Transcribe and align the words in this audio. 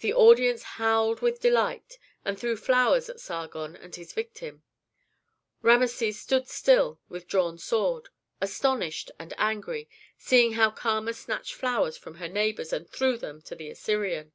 The 0.00 0.12
audience 0.12 0.64
howled 0.64 1.20
with 1.20 1.40
delight, 1.40 1.96
and 2.24 2.36
threw 2.36 2.56
flowers 2.56 3.08
at 3.08 3.20
Sargon 3.20 3.76
and 3.76 3.94
his 3.94 4.12
victim. 4.12 4.64
Rameses 5.60 6.18
stood 6.20 6.48
still 6.48 6.98
with 7.08 7.28
drawn 7.28 7.58
sword, 7.58 8.08
astonished 8.40 9.12
and 9.20 9.32
angry, 9.38 9.88
seeing 10.18 10.54
how 10.54 10.72
Kama 10.72 11.14
snatched 11.14 11.54
flowers 11.54 11.96
from 11.96 12.16
her 12.16 12.26
neighbors 12.28 12.72
and 12.72 12.88
threw 12.90 13.16
them 13.16 13.40
to 13.42 13.54
the 13.54 13.70
Assyrian. 13.70 14.32